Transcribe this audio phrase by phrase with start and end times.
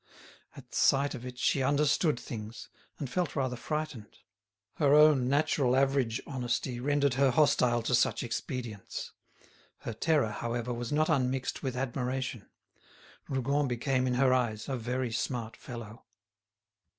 [0.57, 4.17] At sight of it she understood things, and felt rather frightened;
[4.77, 9.11] her own natural average honesty rendered her hostile to such expedients.
[9.81, 12.49] Her terror, however, was not unmixed with admiration;
[13.29, 16.05] Rougon became in her eyes a very smart fellow.